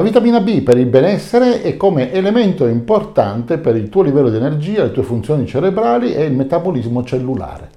La 0.00 0.06
vitamina 0.06 0.40
B 0.40 0.62
per 0.62 0.78
il 0.78 0.86
benessere 0.86 1.60
è 1.60 1.76
come 1.76 2.12
elemento 2.12 2.68
importante 2.68 3.58
per 3.58 3.74
il 3.74 3.88
tuo 3.88 4.02
livello 4.02 4.30
di 4.30 4.36
energia, 4.36 4.84
le 4.84 4.92
tue 4.92 5.02
funzioni 5.02 5.44
cerebrali 5.44 6.14
e 6.14 6.22
il 6.24 6.34
metabolismo 6.34 7.02
cellulare. 7.02 7.70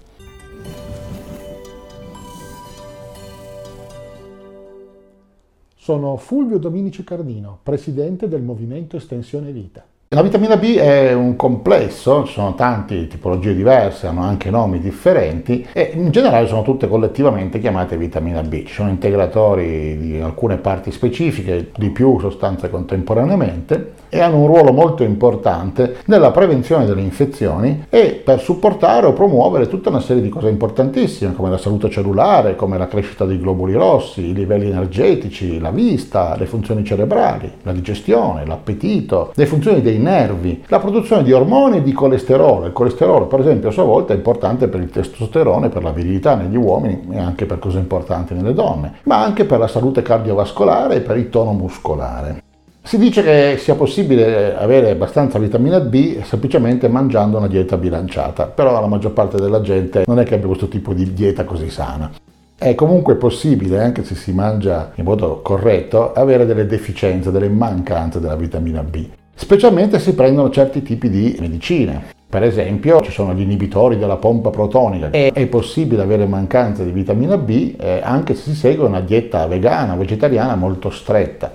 Sono 5.75 6.15
Fulvio 6.17 6.59
Dominici 6.59 7.03
Cardino, 7.03 7.57
presidente 7.63 8.27
del 8.27 8.43
Movimento 8.43 8.97
Estensione 8.97 9.51
Vita. 9.51 9.83
La 10.13 10.23
vitamina 10.23 10.57
B 10.57 10.75
è 10.75 11.13
un 11.13 11.37
complesso, 11.37 12.25
ci 12.25 12.33
sono 12.33 12.53
tante 12.53 13.07
tipologie 13.07 13.55
diverse, 13.55 14.07
hanno 14.07 14.23
anche 14.23 14.49
nomi 14.49 14.81
differenti 14.81 15.65
e 15.71 15.91
in 15.93 16.11
generale 16.11 16.47
sono 16.47 16.63
tutte 16.63 16.89
collettivamente 16.89 17.61
chiamate 17.61 17.95
vitamina 17.95 18.41
B. 18.41 18.65
Ci 18.65 18.73
sono 18.73 18.89
integratori 18.89 19.97
di 19.97 20.19
alcune 20.19 20.57
parti 20.57 20.91
specifiche, 20.91 21.71
di 21.77 21.91
più 21.91 22.19
sostanze 22.19 22.69
contemporaneamente 22.69 23.93
e 24.09 24.19
hanno 24.19 24.39
un 24.39 24.47
ruolo 24.47 24.73
molto 24.73 25.03
importante 25.03 25.99
nella 26.07 26.31
prevenzione 26.31 26.85
delle 26.85 26.99
infezioni 26.99 27.85
e 27.89 28.21
per 28.21 28.41
supportare 28.41 29.05
o 29.05 29.13
promuovere 29.13 29.69
tutta 29.69 29.87
una 29.87 30.01
serie 30.01 30.21
di 30.21 30.27
cose 30.27 30.49
importantissime 30.49 31.33
come 31.33 31.49
la 31.49 31.57
salute 31.57 31.89
cellulare, 31.89 32.57
come 32.57 32.77
la 32.77 32.89
crescita 32.89 33.23
dei 33.23 33.39
globuli 33.39 33.75
rossi, 33.75 34.27
i 34.27 34.33
livelli 34.33 34.67
energetici, 34.67 35.57
la 35.61 35.71
vista, 35.71 36.35
le 36.37 36.47
funzioni 36.47 36.83
cerebrali, 36.83 37.49
la 37.63 37.71
digestione, 37.71 38.45
l'appetito, 38.45 39.31
le 39.33 39.45
funzioni 39.45 39.81
dei 39.81 39.99
nervi, 40.01 40.63
la 40.67 40.79
produzione 40.79 41.23
di 41.23 41.31
ormoni 41.31 41.77
e 41.77 41.83
di 41.83 41.93
colesterolo. 41.93 42.65
Il 42.65 42.73
colesterolo, 42.73 43.27
per 43.27 43.39
esempio, 43.39 43.69
a 43.69 43.71
sua 43.71 43.83
volta 43.83 44.13
è 44.13 44.17
importante 44.17 44.67
per 44.67 44.81
il 44.81 44.89
testosterone, 44.89 45.69
per 45.69 45.83
la 45.83 45.91
virilità 45.91 46.35
negli 46.35 46.57
uomini 46.57 47.07
e 47.11 47.19
anche 47.19 47.45
per 47.45 47.59
cose 47.59 47.77
importanti 47.77 48.33
nelle 48.33 48.53
donne, 48.53 48.95
ma 49.03 49.23
anche 49.23 49.45
per 49.45 49.59
la 49.59 49.67
salute 49.67 50.01
cardiovascolare 50.01 50.95
e 50.95 51.01
per 51.01 51.17
il 51.17 51.29
tono 51.29 51.53
muscolare. 51.53 52.43
Si 52.83 52.97
dice 52.97 53.21
che 53.21 53.57
sia 53.59 53.75
possibile 53.75 54.57
avere 54.57 54.89
abbastanza 54.89 55.37
vitamina 55.37 55.79
B 55.79 56.23
semplicemente 56.23 56.87
mangiando 56.87 57.37
una 57.37 57.47
dieta 57.47 57.77
bilanciata, 57.77 58.47
però 58.47 58.71
la 58.71 58.87
maggior 58.87 59.13
parte 59.13 59.37
della 59.37 59.61
gente 59.61 60.03
non 60.07 60.19
è 60.19 60.23
che 60.23 60.33
abbia 60.33 60.47
questo 60.47 60.67
tipo 60.67 60.93
di 60.93 61.13
dieta 61.13 61.43
così 61.43 61.69
sana. 61.69 62.11
È 62.57 62.73
comunque 62.73 63.15
possibile, 63.15 63.81
anche 63.81 64.03
se 64.03 64.15
si 64.15 64.33
mangia 64.33 64.91
in 64.95 65.03
modo 65.03 65.41
corretto, 65.41 66.11
avere 66.13 66.45
delle 66.45 66.65
deficienze, 66.65 67.31
delle 67.31 67.49
mancanze 67.49 68.19
della 68.19 68.35
vitamina 68.35 68.83
B 68.83 69.07
specialmente 69.41 69.97
se 69.97 70.13
prendono 70.13 70.51
certi 70.51 70.83
tipi 70.83 71.09
di 71.09 71.35
medicine. 71.39 72.19
Per 72.29 72.43
esempio 72.43 73.01
ci 73.01 73.11
sono 73.11 73.33
gli 73.33 73.41
inibitori 73.41 73.97
della 73.97 74.17
pompa 74.17 74.51
protonica 74.51 75.09
e 75.09 75.31
è 75.33 75.47
possibile 75.47 76.03
avere 76.03 76.27
mancanza 76.27 76.83
di 76.83 76.91
vitamina 76.91 77.37
B 77.37 77.75
eh, 77.77 77.99
anche 78.03 78.35
se 78.35 78.51
si 78.51 78.55
segue 78.55 78.85
una 78.85 79.01
dieta 79.01 79.47
vegana 79.47 79.93
o 79.93 79.97
vegetariana 79.97 80.55
molto 80.55 80.91
stretta. 80.91 81.51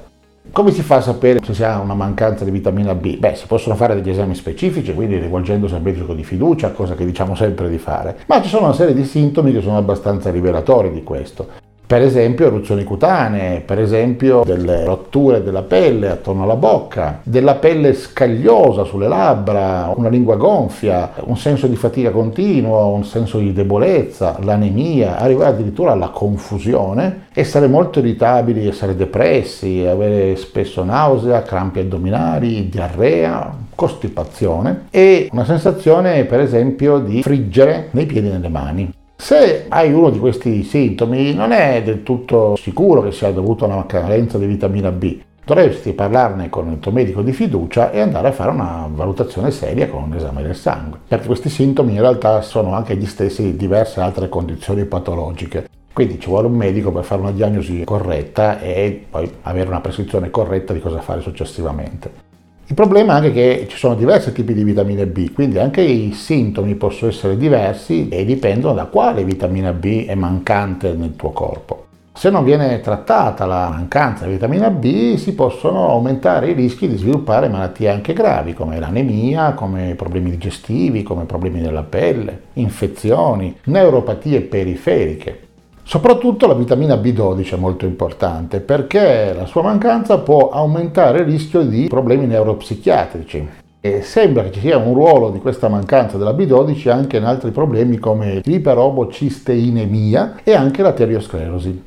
Come 0.50 0.72
si 0.72 0.82
fa 0.82 0.96
a 0.96 1.00
sapere 1.00 1.38
se 1.44 1.54
si 1.54 1.62
ha 1.62 1.78
una 1.78 1.94
mancanza 1.94 2.44
di 2.44 2.50
vitamina 2.50 2.94
B? 2.94 3.18
Beh, 3.18 3.36
si 3.36 3.46
possono 3.46 3.76
fare 3.76 3.94
degli 3.94 4.10
esami 4.10 4.34
specifici, 4.34 4.92
quindi 4.92 5.18
rivolgendosi 5.18 5.74
al 5.74 5.82
medico 5.82 6.12
di 6.12 6.24
fiducia, 6.24 6.72
cosa 6.72 6.94
che 6.94 7.04
diciamo 7.04 7.34
sempre 7.36 7.68
di 7.68 7.78
fare, 7.78 8.18
ma 8.26 8.42
ci 8.42 8.48
sono 8.48 8.64
una 8.64 8.74
serie 8.74 8.94
di 8.94 9.04
sintomi 9.04 9.52
che 9.52 9.60
sono 9.60 9.76
abbastanza 9.76 10.30
rivelatori 10.30 10.90
di 10.90 11.02
questo. 11.02 11.64
Per 11.86 12.02
esempio 12.02 12.48
eruzioni 12.48 12.82
cutanee, 12.82 13.60
per 13.60 13.78
esempio 13.78 14.42
delle 14.44 14.84
rotture 14.84 15.44
della 15.44 15.62
pelle 15.62 16.10
attorno 16.10 16.42
alla 16.42 16.56
bocca, 16.56 17.20
della 17.22 17.54
pelle 17.54 17.94
scagliosa 17.94 18.82
sulle 18.82 19.06
labbra, 19.06 19.92
una 19.94 20.08
lingua 20.08 20.34
gonfia, 20.34 21.12
un 21.20 21.36
senso 21.36 21.68
di 21.68 21.76
fatica 21.76 22.10
continuo, 22.10 22.88
un 22.88 23.04
senso 23.04 23.38
di 23.38 23.52
debolezza, 23.52 24.36
l'anemia, 24.42 25.18
arrivare 25.18 25.50
addirittura 25.50 25.92
alla 25.92 26.08
confusione, 26.08 27.26
essere 27.32 27.68
molto 27.68 28.00
irritabili, 28.00 28.66
essere 28.66 28.96
depressi, 28.96 29.86
avere 29.86 30.34
spesso 30.34 30.82
nausea, 30.82 31.42
crampi 31.42 31.78
addominali, 31.78 32.68
diarrea, 32.68 33.54
costipazione 33.76 34.86
e 34.90 35.28
una 35.30 35.44
sensazione 35.44 36.24
per 36.24 36.40
esempio 36.40 36.98
di 36.98 37.22
friggere 37.22 37.90
nei 37.92 38.06
piedi 38.06 38.26
e 38.26 38.32
nelle 38.32 38.48
mani. 38.48 38.92
Se 39.16 39.66
hai 39.68 39.92
uno 39.92 40.10
di 40.10 40.18
questi 40.18 40.62
sintomi 40.62 41.34
non 41.34 41.50
è 41.50 41.82
del 41.82 42.02
tutto 42.02 42.54
sicuro 42.56 43.02
che 43.02 43.12
sia 43.12 43.32
dovuto 43.32 43.64
a 43.64 43.68
una 43.68 43.86
carenza 43.86 44.38
di 44.38 44.46
vitamina 44.46 44.92
B. 44.92 45.20
Dovresti 45.44 45.92
parlarne 45.92 46.48
con 46.48 46.70
il 46.70 46.80
tuo 46.80 46.92
medico 46.92 47.22
di 47.22 47.32
fiducia 47.32 47.90
e 47.90 48.00
andare 48.00 48.28
a 48.28 48.32
fare 48.32 48.50
una 48.50 48.88
valutazione 48.92 49.50
seria 49.50 49.88
con 49.88 50.02
un 50.02 50.14
esame 50.14 50.42
del 50.42 50.56
sangue, 50.56 50.98
perché 51.06 51.26
questi 51.26 51.48
sintomi 51.48 51.94
in 51.94 52.00
realtà 52.00 52.42
sono 52.42 52.74
anche 52.74 52.96
gli 52.96 53.06
stessi 53.06 53.42
di 53.42 53.56
diverse 53.56 54.00
altre 54.00 54.28
condizioni 54.28 54.84
patologiche. 54.84 55.68
Quindi 55.92 56.20
ci 56.20 56.28
vuole 56.28 56.48
un 56.48 56.54
medico 56.54 56.92
per 56.92 57.04
fare 57.04 57.22
una 57.22 57.32
diagnosi 57.32 57.84
corretta 57.84 58.60
e 58.60 59.06
poi 59.08 59.30
avere 59.42 59.68
una 59.68 59.80
prescrizione 59.80 60.30
corretta 60.30 60.72
di 60.72 60.80
cosa 60.80 61.00
fare 61.00 61.20
successivamente. 61.20 62.25
Il 62.68 62.74
problema 62.74 63.12
è 63.12 63.16
anche 63.18 63.32
che 63.32 63.66
ci 63.68 63.76
sono 63.76 63.94
diversi 63.94 64.32
tipi 64.32 64.52
di 64.52 64.64
vitamine 64.64 65.06
B, 65.06 65.32
quindi 65.32 65.60
anche 65.60 65.82
i 65.82 66.10
sintomi 66.12 66.74
possono 66.74 67.12
essere 67.12 67.36
diversi 67.36 68.08
e 68.08 68.24
dipendono 68.24 68.74
da 68.74 68.86
quale 68.86 69.22
vitamina 69.22 69.72
B 69.72 70.04
è 70.04 70.16
mancante 70.16 70.92
nel 70.94 71.14
tuo 71.14 71.30
corpo. 71.30 71.84
Se 72.12 72.28
non 72.28 72.42
viene 72.42 72.80
trattata 72.80 73.46
la 73.46 73.68
mancanza 73.68 74.24
di 74.24 74.32
vitamina 74.32 74.70
B 74.70 75.14
si 75.14 75.34
possono 75.34 75.90
aumentare 75.90 76.50
i 76.50 76.54
rischi 76.54 76.88
di 76.88 76.96
sviluppare 76.96 77.48
malattie 77.48 77.88
anche 77.88 78.12
gravi 78.12 78.52
come 78.52 78.80
l'anemia, 78.80 79.52
come 79.52 79.94
problemi 79.94 80.30
digestivi, 80.30 81.04
come 81.04 81.24
problemi 81.24 81.60
della 81.60 81.84
pelle, 81.84 82.40
infezioni, 82.54 83.56
neuropatie 83.66 84.40
periferiche. 84.40 85.45
Soprattutto 85.88 86.48
la 86.48 86.54
vitamina 86.54 86.96
B12 86.96 87.54
è 87.54 87.56
molto 87.56 87.86
importante 87.86 88.58
perché 88.58 89.32
la 89.32 89.46
sua 89.46 89.62
mancanza 89.62 90.18
può 90.18 90.48
aumentare 90.48 91.20
il 91.20 91.26
rischio 91.26 91.62
di 91.62 91.86
problemi 91.86 92.26
neuropsichiatrici. 92.26 93.48
E 93.80 94.02
sembra 94.02 94.42
che 94.42 94.50
ci 94.50 94.58
sia 94.58 94.78
un 94.78 94.94
ruolo 94.94 95.30
di 95.30 95.38
questa 95.38 95.68
mancanza 95.68 96.18
della 96.18 96.32
B12 96.32 96.90
anche 96.90 97.18
in 97.18 97.24
altri 97.24 97.52
problemi 97.52 97.98
come 97.98 98.40
l'iperobocisteinemia 98.42 100.40
e 100.42 100.54
anche 100.54 100.82
la 100.82 100.90
teriosclerosi. 100.90 101.84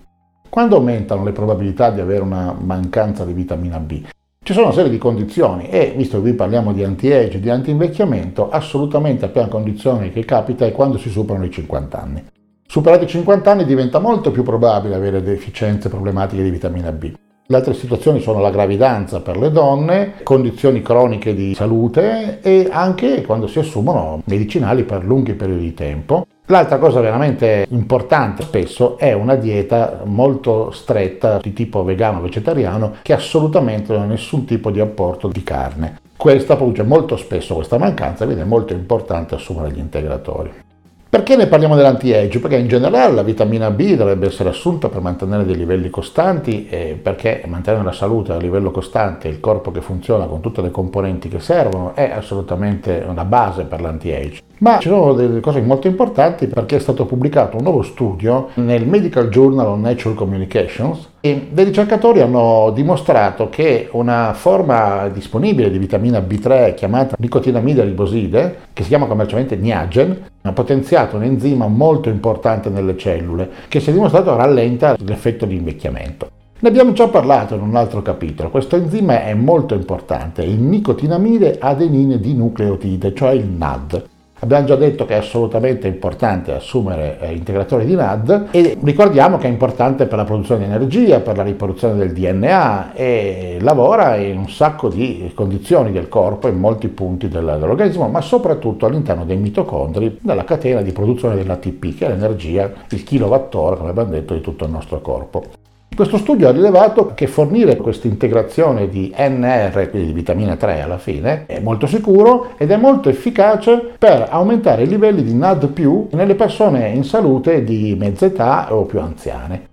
Quando 0.47 0.77
aumentano 0.77 1.25
le 1.25 1.33
probabilità 1.33 1.91
di 1.91 1.99
avere 1.99 2.21
una 2.21 2.55
mancanza 2.57 3.25
di 3.25 3.33
vitamina 3.33 3.79
B? 3.79 4.03
Ci 4.41 4.53
sono 4.53 4.67
una 4.67 4.75
serie 4.75 4.91
di 4.91 4.97
condizioni 4.97 5.67
e, 5.67 5.93
visto 5.93 6.15
che 6.15 6.21
qui 6.21 6.33
parliamo 6.35 6.71
di 6.71 6.85
anti-age, 6.85 7.41
di 7.41 7.49
anti-invecchiamento, 7.49 8.49
assolutamente 8.49 9.25
la 9.25 9.31
prima 9.31 9.47
condizione 9.49 10.09
che 10.09 10.23
capita 10.23 10.65
è 10.65 10.71
quando 10.71 10.97
si 10.97 11.09
superano 11.09 11.43
i 11.43 11.51
50 11.51 12.01
anni. 12.01 12.23
Superati 12.71 13.05
i 13.05 13.07
50 13.07 13.49
anni 13.49 13.65
diventa 13.65 13.97
molto 13.97 14.29
più 14.29 14.43
probabile 14.43 14.93
avere 14.93 15.23
deficienze 15.23 15.89
problematiche 15.89 16.43
di 16.43 16.51
vitamina 16.51 16.91
B. 16.91 17.13
Le 17.47 17.55
altre 17.55 17.73
situazioni 17.73 18.21
sono 18.21 18.41
la 18.41 18.51
gravidanza 18.51 19.21
per 19.21 19.37
le 19.37 19.49
donne, 19.49 20.13
condizioni 20.21 20.83
croniche 20.83 21.33
di 21.33 21.55
salute 21.55 22.41
e 22.43 22.67
anche 22.69 23.23
quando 23.23 23.47
si 23.47 23.57
assumono 23.57 24.21
medicinali 24.25 24.83
per 24.83 25.03
lunghi 25.03 25.33
periodi 25.33 25.63
di 25.63 25.73
tempo. 25.73 26.27
L'altra 26.45 26.77
cosa 26.77 26.99
veramente 26.99 27.65
importante 27.71 28.43
spesso 28.43 28.99
è 28.99 29.13
una 29.13 29.33
dieta 29.33 30.01
molto 30.05 30.69
stretta 30.69 31.39
di 31.39 31.53
tipo 31.53 31.83
vegano 31.83 32.21
vegetariano 32.21 32.97
che 33.01 33.13
assolutamente 33.13 33.93
non 33.93 34.03
ha 34.03 34.05
nessun 34.05 34.45
tipo 34.45 34.69
di 34.69 34.79
apporto 34.79 35.27
di 35.27 35.41
carne. 35.41 35.99
Questa 36.15 36.55
produce 36.55 36.83
molto 36.83 37.17
spesso 37.17 37.55
questa 37.55 37.79
mancanza, 37.79 38.25
quindi 38.25 38.43
è 38.43 38.45
molto 38.45 38.73
importante 38.73 39.33
assumere 39.33 39.71
gli 39.71 39.79
integratori. 39.79 40.67
Perché 41.11 41.35
ne 41.35 41.47
parliamo 41.47 41.75
dell'anti-age? 41.75 42.39
Perché 42.39 42.57
in 42.57 42.67
generale 42.67 43.15
la 43.15 43.23
vitamina 43.23 43.71
B 43.71 43.95
dovrebbe 43.95 44.27
essere 44.27 44.49
assunta 44.49 44.89
per 44.89 45.01
mantenere 45.01 45.43
dei 45.43 45.57
livelli 45.57 45.89
costanti 45.89 46.67
e 46.69 46.99
perché 47.01 47.41
mantenere 47.47 47.83
la 47.83 47.91
salute 47.91 48.31
a 48.31 48.37
livello 48.37 48.69
costante 48.69 49.27
il 49.27 49.39
corpo 49.39 49.71
che 49.71 49.81
funziona 49.81 50.25
con 50.25 50.39
tutte 50.39 50.61
le 50.61 50.69
componenti 50.69 51.27
che 51.27 51.39
servono 51.39 51.95
è 51.95 52.11
assolutamente 52.11 53.03
una 53.07 53.25
base 53.25 53.63
per 53.63 53.81
l'anti-age. 53.81 54.41
Ma 54.59 54.77
ci 54.77 54.89
sono 54.89 55.13
delle 55.13 55.39
cose 55.39 55.61
molto 55.61 55.87
importanti 55.87 56.45
perché 56.45 56.75
è 56.75 56.79
stato 56.79 57.07
pubblicato 57.07 57.57
un 57.57 57.63
nuovo 57.63 57.81
studio 57.81 58.49
nel 58.55 58.85
Medical 58.85 59.29
Journal 59.29 59.65
on 59.65 59.81
Natural 59.81 60.15
Communications 60.15 61.08
e 61.21 61.47
dei 61.51 61.65
ricercatori 61.65 62.21
hanno 62.21 62.71
dimostrato 62.73 63.49
che 63.49 63.89
una 63.91 64.33
forma 64.33 65.09
disponibile 65.09 65.69
di 65.69 65.77
vitamina 65.77 66.19
B3 66.19 66.73
chiamata 66.75 67.15
nicotinamide 67.19 67.83
riboside, 67.83 68.57
che 68.73 68.83
si 68.83 68.89
chiama 68.89 69.05
commercialmente 69.05 69.55
Niagen, 69.55 70.17
ha 70.41 70.51
potenziato 70.53 71.17
un 71.17 71.23
enzima 71.23 71.67
molto 71.67 72.09
importante 72.09 72.69
nelle 72.69 72.97
cellule 72.97 73.49
che 73.67 73.79
si 73.79 73.89
è 73.89 73.93
dimostrato 73.93 74.35
rallenta 74.35 74.95
l'effetto 74.97 75.45
di 75.45 75.55
invecchiamento. 75.55 76.29
Ne 76.61 76.67
abbiamo 76.67 76.91
già 76.91 77.07
parlato 77.07 77.55
in 77.55 77.61
un 77.61 77.75
altro 77.75 78.01
capitolo, 78.01 78.49
questo 78.49 78.75
enzima 78.75 79.23
è 79.23 79.33
molto 79.33 79.75
importante, 79.75 80.43
il 80.43 80.59
nicotinamide 80.59 81.57
adenine 81.59 82.19
dinucleotide, 82.19 83.13
cioè 83.13 83.31
il 83.31 83.45
NAD. 83.45 84.03
Abbiamo 84.41 84.65
già 84.65 84.75
detto 84.75 85.05
che 85.05 85.15
è 85.15 85.17
assolutamente 85.17 85.87
importante 85.87 86.53
assumere 86.53 87.17
eh, 87.19 87.33
integratori 87.33 87.85
di 87.85 87.93
NAD 87.93 88.47
e 88.51 88.77
ricordiamo 88.81 89.37
che 89.37 89.47
è 89.47 89.49
importante 89.49 90.05
per 90.05 90.17
la 90.17 90.23
produzione 90.23 90.65
di 90.65 90.71
energia, 90.71 91.19
per 91.19 91.35
la 91.35 91.43
riproduzione 91.43 91.95
del 91.95 92.13
DNA 92.13 92.93
e 92.93 93.57
lavora 93.59 94.15
in 94.15 94.37
un 94.37 94.49
sacco 94.49 94.87
di 94.87 95.29
condizioni 95.35 95.91
del 95.91 96.07
corpo, 96.07 96.47
in 96.47 96.57
molti 96.57 96.87
punti 96.87 97.27
dell'organismo, 97.27 98.07
ma 98.07 98.21
soprattutto 98.21 98.85
all'interno 98.85 99.25
dei 99.25 99.37
mitocondri, 99.37 100.19
della 100.21 100.45
catena 100.45 100.81
di 100.81 100.93
produzione 100.93 101.35
dell'ATP, 101.35 101.97
che 101.97 102.05
è 102.05 102.09
l'energia, 102.09 102.71
il 102.89 103.03
kilowattora, 103.03 103.75
come 103.75 103.89
abbiamo 103.89 104.11
detto, 104.11 104.33
di 104.33 104.41
tutto 104.41 104.63
il 104.63 104.71
nostro 104.71 105.01
corpo. 105.01 105.58
Questo 105.95 106.17
studio 106.17 106.47
ha 106.47 106.51
rilevato 106.51 107.11
che 107.13 107.27
fornire 107.27 107.75
questa 107.75 108.07
integrazione 108.07 108.87
di 108.87 109.13
NR, 109.17 109.89
quindi 109.89 110.07
di 110.07 110.13
vitamina 110.13 110.55
3 110.55 110.81
alla 110.81 110.97
fine, 110.97 111.45
è 111.45 111.59
molto 111.59 111.87
sicuro 111.87 112.51
ed 112.57 112.71
è 112.71 112.77
molto 112.77 113.09
efficace 113.09 113.95
per 113.97 114.27
aumentare 114.29 114.83
i 114.83 114.87
livelli 114.87 115.23
di 115.23 115.33
NAD+, 115.33 115.69
nelle 116.11 116.35
persone 116.35 116.87
in 116.87 117.03
salute 117.03 117.65
di 117.65 117.97
mezza 117.99 118.27
età 118.27 118.73
o 118.73 118.85
più 118.85 119.01
anziane. 119.01 119.67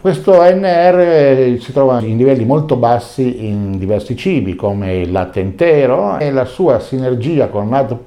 Questo 0.00 0.40
NR 0.42 1.60
si 1.60 1.72
trova 1.72 2.00
in 2.00 2.16
livelli 2.16 2.44
molto 2.44 2.76
bassi 2.76 3.46
in 3.46 3.78
diversi 3.78 4.16
cibi 4.16 4.56
come 4.56 4.96
il 4.96 5.12
latte 5.12 5.38
intero 5.40 6.18
e 6.18 6.30
la 6.30 6.44
sua 6.44 6.80
sinergia 6.80 7.48
con 7.48 7.68
NAD+, 7.68 7.98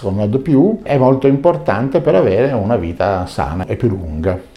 con 0.00 0.14
NAD+, 0.16 0.82
è 0.82 0.96
molto 0.98 1.26
importante 1.26 2.00
per 2.00 2.14
avere 2.14 2.52
una 2.52 2.76
vita 2.76 3.26
sana 3.26 3.66
e 3.66 3.76
più 3.76 3.88
lunga. 3.88 4.52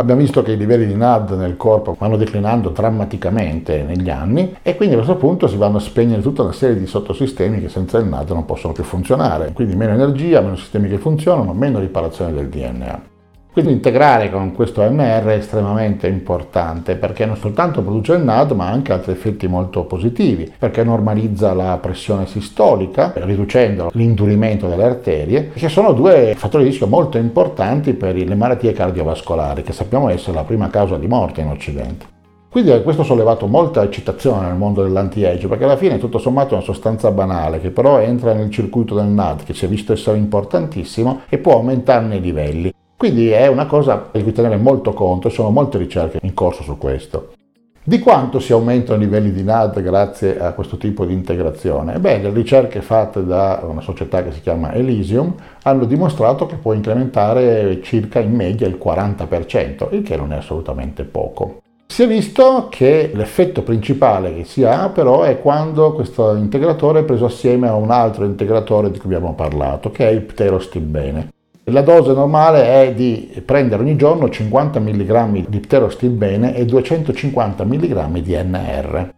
Abbiamo 0.00 0.20
visto 0.20 0.42
che 0.44 0.52
i 0.52 0.56
livelli 0.56 0.86
di 0.86 0.94
NAD 0.94 1.32
nel 1.32 1.56
corpo 1.56 1.96
vanno 1.98 2.16
declinando 2.16 2.68
drammaticamente 2.68 3.82
negli 3.82 4.08
anni 4.10 4.56
e 4.62 4.76
quindi 4.76 4.94
a 4.94 4.98
questo 4.98 5.16
punto 5.16 5.48
si 5.48 5.56
vanno 5.56 5.78
a 5.78 5.80
spegnere 5.80 6.22
tutta 6.22 6.42
una 6.42 6.52
serie 6.52 6.78
di 6.78 6.86
sottosistemi 6.86 7.60
che 7.60 7.68
senza 7.68 7.98
il 7.98 8.06
NAD 8.06 8.30
non 8.30 8.44
possono 8.44 8.72
più 8.72 8.84
funzionare. 8.84 9.50
Quindi 9.52 9.74
meno 9.74 9.94
energia, 9.94 10.40
meno 10.40 10.54
sistemi 10.54 10.88
che 10.88 10.98
funzionano, 10.98 11.52
meno 11.52 11.80
riparazione 11.80 12.32
del 12.32 12.48
DNA. 12.48 13.16
Quindi 13.58 13.74
integrare 13.74 14.30
con 14.30 14.54
questo 14.54 14.82
MR 14.82 15.24
è 15.24 15.32
estremamente 15.32 16.06
importante 16.06 16.94
perché 16.94 17.26
non 17.26 17.36
soltanto 17.36 17.82
produce 17.82 18.12
il 18.12 18.22
NAD 18.22 18.52
ma 18.52 18.68
anche 18.68 18.92
altri 18.92 19.10
effetti 19.10 19.48
molto 19.48 19.82
positivi 19.82 20.48
perché 20.56 20.84
normalizza 20.84 21.52
la 21.54 21.76
pressione 21.78 22.28
sistolica 22.28 23.14
riducendo 23.16 23.90
l'indurimento 23.94 24.68
delle 24.68 24.84
arterie 24.84 25.50
che 25.50 25.68
sono 25.68 25.92
due 25.92 26.34
fattori 26.36 26.62
di 26.62 26.68
rischio 26.68 26.86
molto 26.86 27.18
importanti 27.18 27.94
per 27.94 28.14
le 28.14 28.34
malattie 28.36 28.72
cardiovascolari 28.72 29.64
che 29.64 29.72
sappiamo 29.72 30.08
essere 30.08 30.36
la 30.36 30.44
prima 30.44 30.70
causa 30.70 30.96
di 30.96 31.08
morte 31.08 31.40
in 31.40 31.48
Occidente. 31.48 32.06
Quindi 32.48 32.80
questo 32.84 33.02
ha 33.02 33.04
sollevato 33.04 33.48
molta 33.48 33.82
eccitazione 33.82 34.46
nel 34.46 34.56
mondo 34.56 34.84
dell'anti-age, 34.84 35.48
perché 35.48 35.64
alla 35.64 35.76
fine 35.76 35.98
tutto 35.98 36.18
sommato 36.18 36.50
è 36.50 36.58
una 36.58 36.64
sostanza 36.64 37.10
banale 37.10 37.60
che 37.60 37.70
però 37.70 37.98
entra 37.98 38.32
nel 38.32 38.50
circuito 38.50 38.94
del 38.94 39.06
NAD, 39.06 39.42
che 39.42 39.52
si 39.52 39.64
è 39.64 39.68
visto 39.68 39.92
essere 39.92 40.16
importantissimo 40.16 41.22
e 41.28 41.38
può 41.38 41.54
aumentarne 41.54 42.16
i 42.16 42.20
livelli. 42.20 42.72
Quindi 42.98 43.28
è 43.30 43.46
una 43.46 43.66
cosa 43.66 44.08
di 44.10 44.24
cui 44.24 44.32
tenere 44.32 44.56
molto 44.56 44.92
conto, 44.92 45.28
ci 45.28 45.36
sono 45.36 45.50
molte 45.50 45.78
ricerche 45.78 46.18
in 46.20 46.34
corso 46.34 46.64
su 46.64 46.76
questo. 46.76 47.34
Di 47.80 48.00
quanto 48.00 48.40
si 48.40 48.50
aumentano 48.50 49.00
i 49.00 49.04
livelli 49.04 49.30
di 49.30 49.44
NAD 49.44 49.80
grazie 49.82 50.36
a 50.40 50.52
questo 50.52 50.78
tipo 50.78 51.04
di 51.04 51.12
integrazione? 51.12 52.00
Beh, 52.00 52.18
le 52.18 52.30
ricerche 52.30 52.82
fatte 52.82 53.24
da 53.24 53.60
una 53.62 53.82
società 53.82 54.24
che 54.24 54.32
si 54.32 54.40
chiama 54.40 54.74
Elysium 54.74 55.32
hanno 55.62 55.84
dimostrato 55.84 56.46
che 56.46 56.56
può 56.56 56.72
incrementare 56.72 57.80
circa 57.82 58.18
in 58.18 58.34
media 58.34 58.66
il 58.66 58.80
40%, 58.84 59.94
il 59.94 60.02
che 60.02 60.16
non 60.16 60.32
è 60.32 60.36
assolutamente 60.38 61.04
poco. 61.04 61.60
Si 61.86 62.02
è 62.02 62.08
visto 62.08 62.66
che 62.68 63.12
l'effetto 63.14 63.62
principale 63.62 64.34
che 64.34 64.42
si 64.42 64.64
ha 64.64 64.88
però 64.88 65.22
è 65.22 65.40
quando 65.40 65.92
questo 65.92 66.34
integratore 66.34 67.00
è 67.00 67.04
preso 67.04 67.26
assieme 67.26 67.68
a 67.68 67.76
un 67.76 67.92
altro 67.92 68.24
integratore 68.24 68.90
di 68.90 68.98
cui 68.98 69.14
abbiamo 69.14 69.34
parlato, 69.34 69.92
che 69.92 70.08
è 70.08 70.10
il 70.10 70.22
pterostilbene. 70.22 71.28
La 71.70 71.82
dose 71.82 72.14
normale 72.14 72.86
è 72.86 72.94
di 72.94 73.42
prendere 73.44 73.82
ogni 73.82 73.96
giorno 73.96 74.30
50 74.30 74.80
mg 74.80 75.48
di 75.48 75.60
pterostilbene 75.60 76.56
e 76.56 76.64
250 76.64 77.62
mg 77.62 78.18
di 78.20 78.34
NR. 78.34 79.12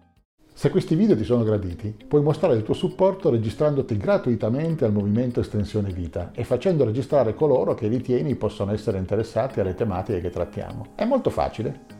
Se 0.53 0.69
questi 0.69 0.97
video 0.97 1.17
ti 1.17 1.23
sono 1.23 1.45
graditi, 1.45 1.95
puoi 2.09 2.23
mostrare 2.23 2.57
il 2.57 2.65
tuo 2.65 2.75
supporto 2.75 3.31
registrandoti 3.31 3.97
gratuitamente 3.97 4.85
al 4.85 4.93
movimento 4.93 5.39
Estensione 5.39 5.93
Vita 5.93 6.33
e 6.35 6.43
facendo 6.43 6.85
registrare 6.85 7.35
coloro 7.35 7.75
che 7.75 7.87
ritieni 7.87 8.35
possono 8.35 8.73
essere 8.73 8.99
interessati 8.99 9.61
alle 9.61 9.77
tematiche 9.77 10.21
che 10.21 10.31
trattiamo. 10.31 10.87
È 10.97 11.05
molto 11.05 11.31
facile. 11.31 12.00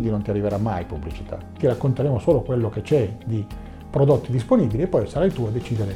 non 0.09 0.21
ti 0.21 0.29
arriverà 0.29 0.57
mai 0.57 0.85
pubblicità. 0.85 1.37
Ti 1.57 1.67
racconteremo 1.67 2.19
solo 2.19 2.41
quello 2.41 2.69
che 2.69 2.81
c'è 2.81 3.17
di 3.25 3.45
prodotti 3.89 4.31
disponibili 4.31 4.83
e 4.83 4.87
poi 4.87 5.07
sarai 5.07 5.31
tu 5.31 5.43
a 5.43 5.49
decidere 5.49 5.95